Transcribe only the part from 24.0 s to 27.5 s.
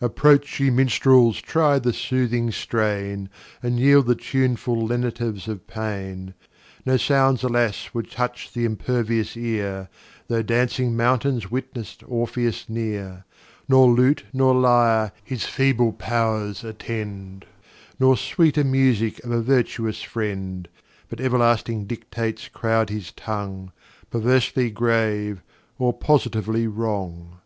Perversely grave, or positively wrong.